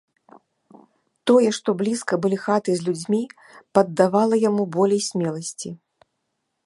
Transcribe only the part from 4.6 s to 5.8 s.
болей смеласці.